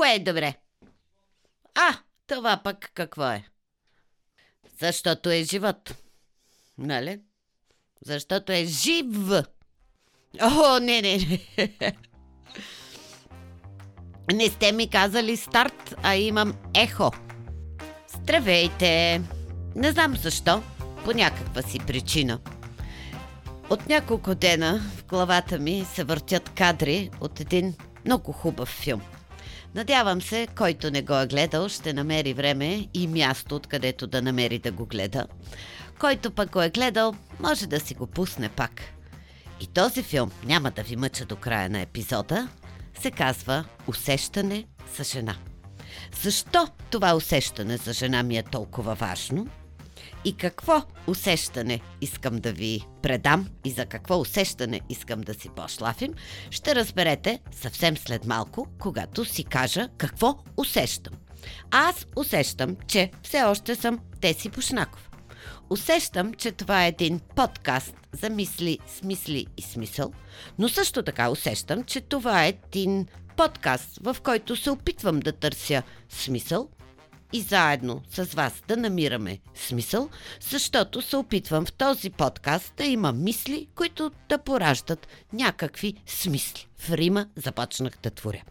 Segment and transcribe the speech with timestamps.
[0.00, 0.54] Кое е добре?
[1.74, 3.44] А, това пък какво е?
[4.80, 5.94] Защото е живот.
[6.78, 7.20] Нали?
[8.06, 9.06] Защото е жив.
[10.42, 11.18] О, не, не,
[11.58, 11.96] не.
[14.32, 17.10] Не сте ми казали старт, а имам ехо.
[18.08, 19.20] Здравейте!
[19.76, 20.62] Не знам защо,
[21.04, 22.40] по някаква си причина.
[23.70, 27.74] От няколко дена в главата ми се въртят кадри от един
[28.04, 29.02] много хубав филм.
[29.74, 34.58] Надявам се, който не го е гледал, ще намери време и място, откъдето да намери
[34.58, 35.26] да го гледа.
[35.98, 38.82] Който пък го е гледал, може да си го пусне пак.
[39.60, 42.48] И този филм, няма да ви мъча до края на епизода,
[43.00, 44.64] се казва Усещане
[44.96, 45.36] за жена.
[46.22, 49.46] Защо това усещане за жена ми е толкова важно?
[50.24, 56.14] И какво усещане искам да ви предам и за какво усещане искам да си пошлафим,
[56.50, 61.14] ще разберете съвсем след малко, когато си кажа какво усещам.
[61.70, 65.10] Аз усещам, че все още съм Теси Пушнаков.
[65.70, 70.12] Усещам, че това е един подкаст за мисли, смисли и смисъл,
[70.58, 73.06] но също така усещам, че това е един
[73.36, 76.68] подкаст, в който се опитвам да търся смисъл
[77.32, 80.08] и заедно с вас да намираме смисъл,
[80.50, 86.66] защото се опитвам в този подкаст да има мисли, които да пораждат някакви смисли.
[86.78, 88.42] В Рима започнах да творя.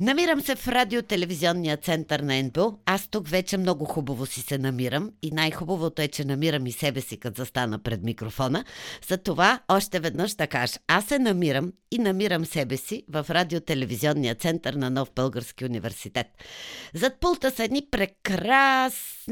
[0.00, 2.78] Намирам се в радиотелевизионния център на НБО.
[2.86, 7.00] Аз тук вече много хубаво си се намирам и най-хубавото е, че намирам и себе
[7.00, 8.64] си, като застана пред микрофона.
[9.08, 10.74] За това още веднъж да кажа.
[10.88, 16.26] Аз се намирам и намирам себе си в радиотелевизионния център на Нов Български университет.
[16.94, 19.24] Зад пулта са едни прекрасни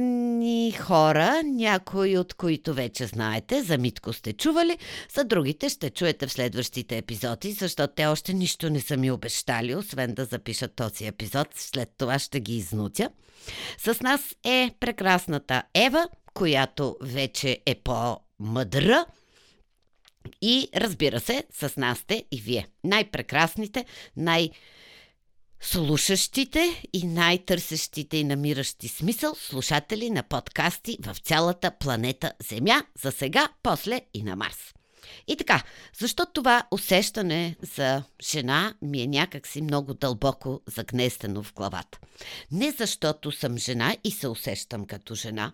[0.72, 4.78] хора, някои от които вече знаете, за Митко сте чували,
[5.14, 9.74] за другите ще чуете в следващите епизоди, защото те още нищо не са ми обещали,
[9.74, 11.48] освен да запишат този епизод.
[11.54, 13.10] След това ще ги изнутя.
[13.78, 19.06] С нас е прекрасната Ева, която вече е по-мъдра.
[20.42, 22.68] И разбира се, с нас сте и вие.
[22.84, 23.84] Най-прекрасните,
[24.16, 24.50] най-
[25.60, 33.48] слушащите и най-търсещите и намиращи смисъл слушатели на подкасти в цялата планета Земя, за сега,
[33.62, 34.74] после и на Марс.
[35.26, 35.62] И така,
[35.98, 41.98] защо това усещане за жена ми е някакси много дълбоко загнестено в главата?
[42.50, 45.52] Не защото съм жена и се усещам като жена,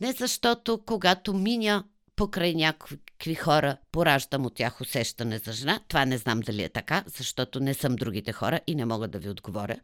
[0.00, 1.84] не защото когато миня
[2.16, 5.80] покрай някакви хора пораждам от тях усещане за жена.
[5.88, 9.18] Това не знам дали е така, защото не съм другите хора и не мога да
[9.18, 9.76] ви отговоря.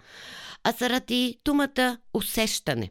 [0.65, 2.91] А заради думата усещане.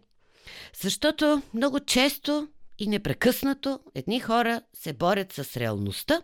[0.82, 2.48] Защото много често
[2.80, 6.22] и непрекъснато едни хора се борят с реалността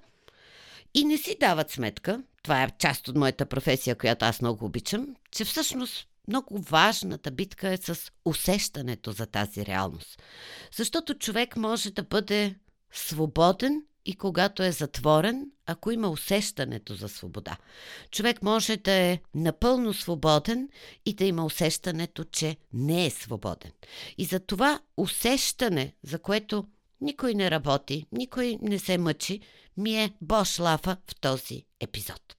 [0.94, 5.16] и не си дават сметка, това е част от моята професия, която аз много обичам,
[5.32, 10.22] че всъщност много важната битка е с усещането за тази реалност.
[10.76, 12.56] Защото човек може да бъде
[12.92, 17.58] свободен и когато е затворен, ако има усещането за свобода.
[18.12, 20.70] Човек може да е напълно свободен
[21.06, 23.72] и да има усещането, че не е свободен.
[24.18, 26.68] И за това усещане, за което
[27.02, 29.42] никой не работи, никой не се мъчи,
[29.78, 32.36] ми е Бош Лафа в този епизод.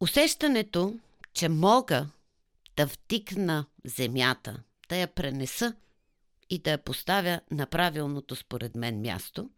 [0.00, 0.94] Усещането,
[1.34, 2.06] че мога
[2.76, 5.74] да втикна земята, да я пренеса
[6.50, 9.50] и да я поставя на правилното според мен място,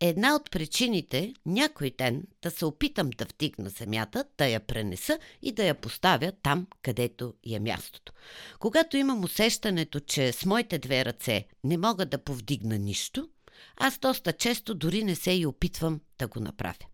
[0.00, 5.18] е една от причините някой ден да се опитам да втикна земята, да я пренеса
[5.42, 8.12] и да я поставя там, където е мястото.
[8.58, 13.28] Когато имам усещането, че с моите две ръце не мога да повдигна нищо,
[13.76, 16.86] аз доста често дори не се и опитвам да го направя.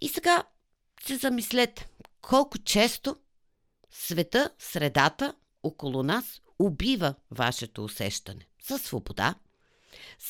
[0.00, 0.44] И сега
[1.06, 1.88] се замислете
[2.20, 3.16] колко често
[3.90, 9.34] света, средата около нас убива вашето усещане за свобода,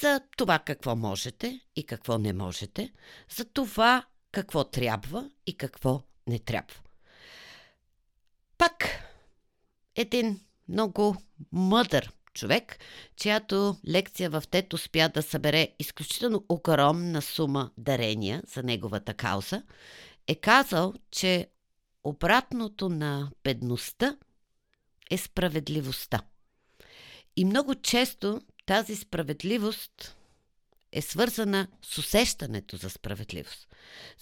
[0.01, 2.93] за това какво можете и какво не можете,
[3.37, 6.75] за това какво трябва и какво не трябва.
[8.59, 8.85] Пак
[9.97, 11.17] един много
[11.53, 12.79] мъдър човек,
[13.17, 19.63] чиято лекция в ТЕТ успя да събере изключително огромна сума дарения за неговата кауза,
[20.27, 21.49] е казал, че
[22.05, 24.17] обратното на бедността
[25.11, 26.21] е справедливостта.
[27.37, 30.17] И много често тази справедливост
[30.93, 33.69] е свързана с усещането за справедливост.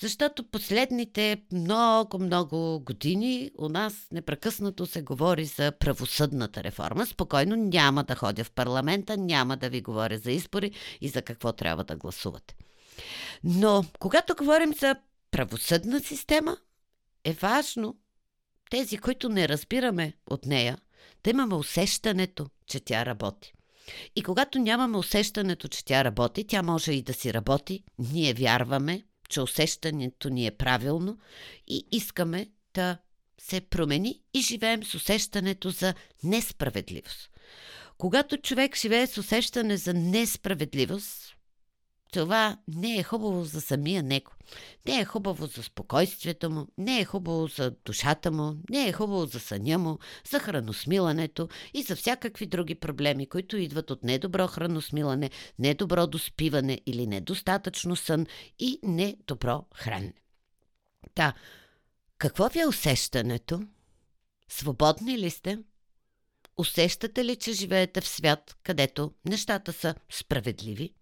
[0.01, 7.07] Защото последните много-много години у нас непрекъснато се говори за правосъдната реформа.
[7.07, 10.71] Спокойно няма да ходя в парламента, няма да ви говоря за избори
[11.01, 12.55] и за какво трябва да гласувате.
[13.45, 14.97] Но когато говорим за
[15.31, 16.57] правосъдна система,
[17.25, 17.97] е важно
[18.71, 20.79] тези, които не разбираме от нея,
[21.25, 23.56] да имаме усещането, че тя работи.
[24.17, 27.85] И когато нямаме усещането, че тя работи, тя може и да си работи.
[27.99, 31.19] Ние вярваме, че усещането ни е правилно
[31.67, 32.99] и искаме да
[33.41, 35.95] се промени и живеем с усещането за
[36.25, 37.31] несправедливост.
[37.99, 41.26] Когато човек живее с усещане за несправедливост,
[42.17, 44.33] това не е хубаво за самия него.
[44.89, 49.27] Не е хубаво за спокойствието му, не е хубаво за душата му, не е хубаво
[49.27, 49.99] за съня му,
[50.31, 57.07] за храносмилането и за всякакви други проблеми, които идват от недобро храносмилане, недобро доспиване или
[57.07, 58.27] недостатъчно сън
[58.59, 60.15] и недобро хранене.
[61.15, 61.35] Та,
[62.19, 63.63] какво ви е усещането?
[64.49, 65.59] Свободни ли сте?
[66.59, 70.96] Усещате ли, че живеете в свят, където нещата са справедливи?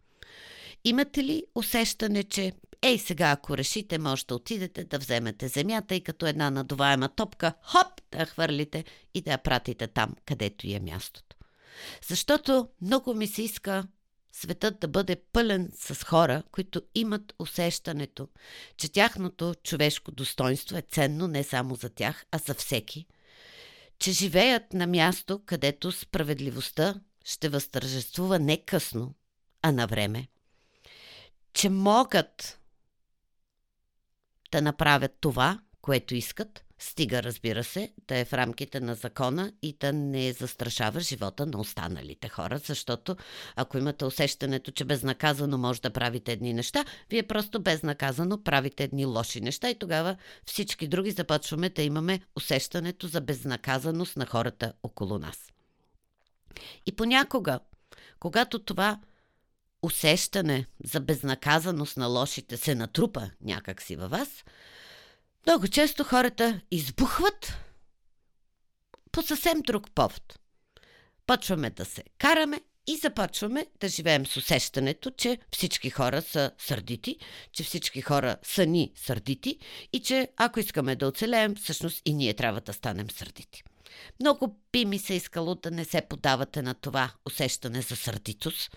[0.84, 2.52] Имате ли усещане, че
[2.82, 7.54] ей сега, ако решите, може да отидете да вземете земята и като една надуваема топка,
[7.62, 8.84] хоп, да я хвърлите
[9.14, 11.36] и да я пратите там, където е мястото.
[12.08, 13.84] Защото много ми се иска
[14.32, 18.28] светът да бъде пълен с хора, които имат усещането,
[18.76, 23.06] че тяхното човешко достоинство е ценно не само за тях, а за всеки.
[23.98, 26.94] Че живеят на място, където справедливостта
[27.24, 29.14] ще възтържествува не късно,
[29.62, 30.28] а на време
[31.54, 32.60] че могат
[34.52, 39.76] да направят това, което искат, стига, разбира се, да е в рамките на закона и
[39.80, 43.16] да не застрашава живота на останалите хора, защото
[43.56, 49.06] ако имате усещането, че безнаказано може да правите едни неща, вие просто безнаказано правите едни
[49.06, 50.16] лоши неща и тогава
[50.46, 55.52] всички други започваме да имаме усещането за безнаказаност на хората около нас.
[56.86, 57.60] И понякога,
[58.20, 59.00] когато това
[59.84, 64.28] усещане за безнаказаност на лошите се натрупа някакси във вас,
[65.46, 67.56] много често хората избухват
[69.12, 70.38] по съвсем друг повод.
[71.26, 77.18] Почваме да се караме и започваме да живеем с усещането, че всички хора са сърдити,
[77.52, 79.58] че всички хора са ни сърдити
[79.92, 83.62] и че ако искаме да оцелеем, всъщност и ние трябва да станем сърдити.
[84.20, 88.76] Много би ми се искало да не се подавате на това усещане за сърдитост,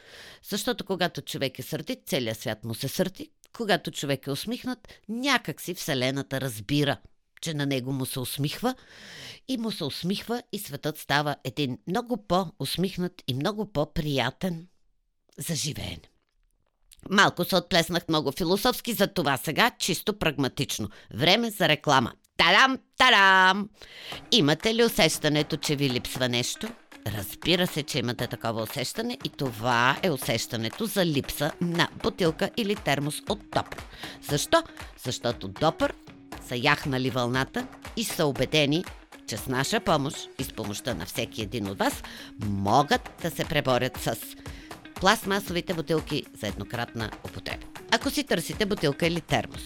[0.50, 3.30] защото когато човек е сърдит, целият свят му се сърди.
[3.54, 6.98] Когато човек е усмихнат, някак си Вселената разбира,
[7.42, 8.76] че на него му се усмихва
[9.48, 14.68] и му се усмихва и светът става един много по-усмихнат и много по-приятен
[15.38, 16.10] за живеене.
[17.10, 20.90] Малко се отплеснах много философски, за това сега чисто прагматично.
[21.14, 22.14] Време за реклама.
[22.38, 23.70] Тарам, тарам!
[24.32, 26.68] Имате ли усещането, че ви липсва нещо?
[27.08, 32.76] Разбира се, че имате такова усещане и това е усещането за липса на бутилка или
[32.76, 33.86] термос от Допър.
[34.22, 34.64] Защо?
[35.04, 35.94] Защото Допър
[36.48, 37.68] са яхнали вълната
[37.98, 38.84] и са убедени,
[39.28, 42.04] че с наша помощ и с помощта на всеки един от вас
[42.44, 44.18] могат да се преборят с
[44.96, 47.68] пластмасовите бутилки за еднократна употреба.
[47.92, 49.64] Ако си търсите бутилка или термос,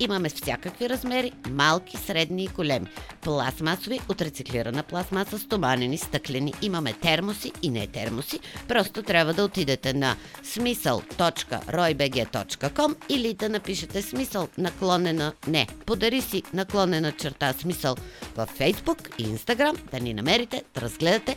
[0.00, 2.86] Имаме всякакви размери, малки, средни и големи.
[3.20, 6.54] Пластмасови, от рециклирана пластмаса, стоманени, стъклени.
[6.62, 8.40] Имаме термоси и не термоси.
[8.68, 15.66] Просто трябва да отидете на смисъл.roybg.com или да напишете смисъл наклонена не.
[15.86, 17.96] Подари си наклонена черта смисъл
[18.36, 21.36] във Facebook и Instagram, да ни намерите, да разгледате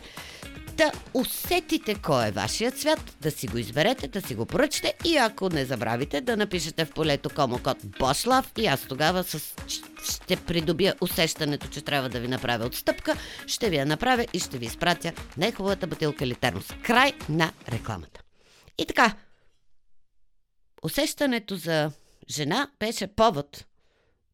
[0.78, 5.16] да усетите кой е вашият цвят, да си го изберете, да си го поръчате и
[5.16, 9.54] ако не забравите да напишете в полето комокод Бошлав и аз тогава с...
[10.12, 13.16] ще придобия усещането, че трябва да ви направя отстъпка,
[13.46, 16.66] ще ви я направя и ще ви изпратя най-хубавата бутилка или термос.
[16.82, 18.20] Край на рекламата.
[18.78, 19.14] И така,
[20.82, 21.92] усещането за
[22.30, 23.64] жена беше повод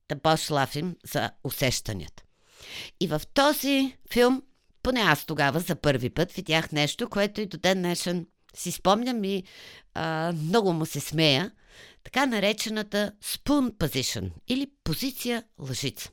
[0.09, 2.23] да бошлафим за усещанията.
[3.01, 4.43] И в този филм
[4.85, 8.27] поне аз тогава за първи път видях нещо, което и до ден днешен
[8.57, 9.45] си спомням и
[9.95, 11.51] а, много му се смея.
[12.05, 16.11] Така наречената spoon position или позиция лъжица.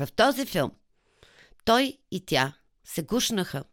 [0.00, 0.70] В този филм
[1.64, 2.52] той и тя
[2.84, 3.64] се гушнаха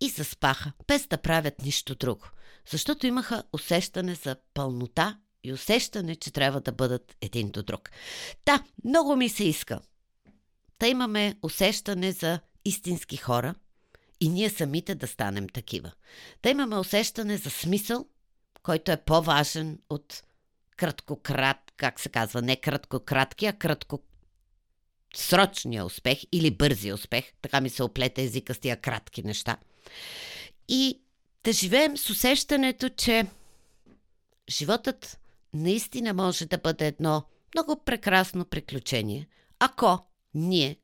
[0.00, 2.26] и заспаха, без да правят нищо друго,
[2.70, 7.90] защото имаха усещане за пълнота и усещане, че трябва да бъдат един до друг.
[8.46, 9.80] Да, много ми се иска.
[10.78, 13.54] Та имаме усещане за истински хора
[14.20, 15.92] и ние самите да станем такива.
[16.42, 18.06] Да имаме усещане за смисъл,
[18.62, 20.22] който е по-важен от
[20.76, 24.02] краткократ, как се казва, не краткократки, а кратко
[25.16, 27.32] срочния успех или бързия успех.
[27.42, 29.56] Така ми се оплете езика с тия кратки неща.
[30.68, 31.00] И
[31.44, 33.26] да живеем с усещането, че
[34.50, 35.20] животът
[35.54, 39.98] наистина може да бъде едно много прекрасно приключение, ако
[40.34, 40.76] ние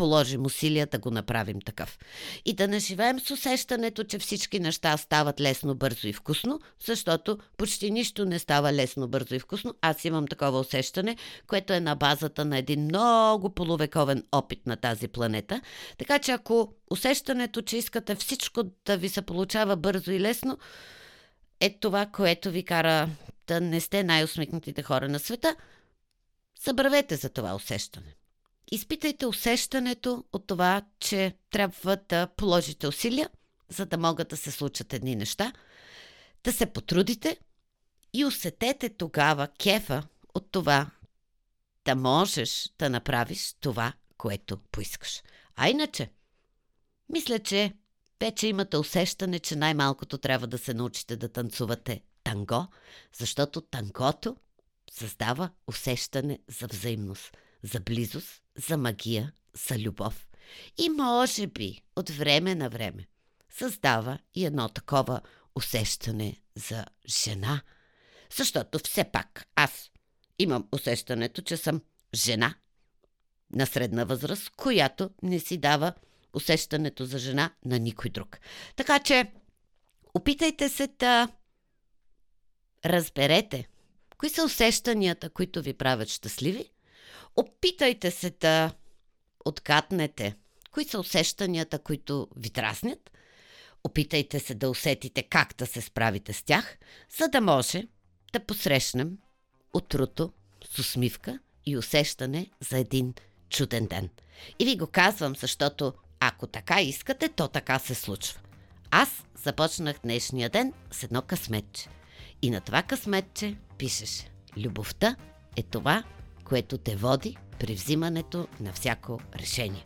[0.00, 1.98] положим усилия да го направим такъв.
[2.44, 7.38] И да не живеем с усещането, че всички неща стават лесно, бързо и вкусно, защото
[7.56, 9.74] почти нищо не става лесно, бързо и вкусно.
[9.80, 11.16] Аз имам такова усещане,
[11.46, 15.60] което е на базата на един много полувековен опит на тази планета.
[15.98, 20.58] Така че ако усещането, че искате всичко да ви се получава бързо и лесно,
[21.60, 23.08] е това, което ви кара
[23.46, 25.56] да не сте най-усмихнатите хора на света,
[26.64, 28.19] забравете за това усещане.
[28.70, 33.30] Изпитайте усещането от това, че трябва да положите усилия,
[33.68, 35.52] за да могат да се случат едни неща,
[36.44, 37.38] да се потрудите
[38.12, 40.02] и усетете тогава кефа
[40.34, 40.90] от това
[41.84, 45.22] да можеш да направиш това, което поискаш.
[45.56, 46.10] А иначе,
[47.08, 47.72] мисля, че
[48.20, 52.66] вече имате усещане, че най-малкото трябва да се научите да танцувате танго,
[53.18, 54.36] защото тангото
[54.92, 59.32] създава усещане за взаимност, за близост, за магия,
[59.68, 60.28] за любов.
[60.78, 63.06] И може би от време на време
[63.50, 65.20] създава и едно такова
[65.54, 67.62] усещане за жена.
[68.36, 69.90] Защото все пак аз
[70.38, 71.82] имам усещането, че съм
[72.14, 72.54] жена
[73.52, 75.92] на средна възраст, която не си дава
[76.32, 78.38] усещането за жена на никой друг.
[78.76, 79.32] Така че,
[80.14, 81.28] опитайте се да
[82.84, 83.68] разберете
[84.18, 86.70] кои са усещанията, които ви правят щастливи.
[87.36, 88.72] Опитайте се да
[89.44, 90.34] откатнете
[90.70, 93.10] кои са усещанията, които ви дразнят.
[93.84, 96.78] Опитайте се да усетите как да се справите с тях,
[97.18, 97.88] за да може
[98.32, 99.18] да посрещнем
[99.74, 100.32] утрото
[100.70, 103.14] с усмивка и усещане за един
[103.50, 104.08] чуден ден.
[104.58, 108.40] И ви го казвам, защото ако така искате, то така се случва.
[108.90, 111.88] Аз започнах днешния ден с едно късметче.
[112.42, 115.16] И на това късметче пишеш Любовта
[115.56, 116.04] е това,
[116.50, 119.84] което те води при взимането на всяко решение.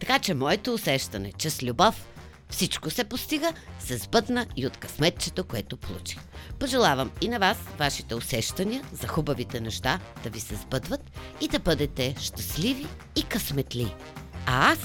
[0.00, 2.08] Така че моето усещане, че с любов
[2.48, 6.18] всичко се постига, се сбъдна и от късметчето, което получих.
[6.58, 11.58] Пожелавам и на вас вашите усещания за хубавите неща да ви се сбъдват и да
[11.58, 13.94] бъдете щастливи и късметли.
[14.46, 14.78] А аз,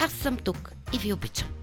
[0.00, 1.61] аз съм тук и ви обичам.